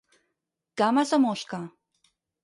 [0.81, 1.59] Cames de mosca.